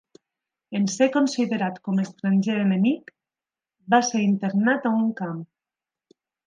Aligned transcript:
En 0.79 0.87
ser 0.93 1.07
considerat 1.15 1.77
com 1.89 2.01
estranger 2.05 2.57
enemic, 2.63 3.15
va 3.95 4.01
ser 4.13 4.27
internat 4.31 4.93
a 4.93 4.97
un 5.05 5.17
camp. 5.25 5.41